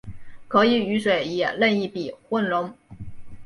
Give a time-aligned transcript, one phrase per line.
[0.47, 2.73] 可以与水以任意比混溶。